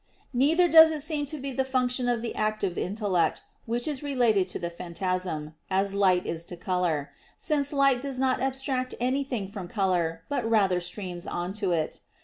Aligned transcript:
Neither 0.33 0.67
does 0.67 0.89
it 0.89 1.01
seem 1.03 1.27
to 1.27 1.37
be 1.37 1.51
the 1.51 1.63
function 1.63 2.09
of 2.09 2.23
the 2.23 2.33
active 2.33 2.75
intellect, 2.75 3.43
which 3.67 3.87
is 3.87 4.01
related 4.01 4.47
to 4.47 4.57
the 4.57 4.71
phantasm, 4.71 5.53
as 5.69 5.93
light 5.93 6.25
is 6.25 6.43
to 6.45 6.57
color; 6.57 7.11
since 7.37 7.71
light 7.71 8.01
does 8.01 8.17
not 8.19 8.41
abstract 8.41 8.95
anything 8.99 9.47
from 9.47 9.67
color, 9.67 10.23
but 10.27 10.43
rather 10.49 10.79
streams 10.79 11.27
on 11.27 11.53
to 11.61 11.71
it. 11.71 11.99